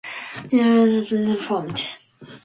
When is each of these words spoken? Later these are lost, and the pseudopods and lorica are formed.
Later 0.51 0.51
these 0.51 0.63
are 0.63 0.65
lost, 0.65 0.81
and 0.81 0.91
the 0.91 0.93
pseudopods 1.03 1.11
and 1.13 1.29
lorica 1.29 1.39
are 1.41 1.45
formed. 1.45 1.99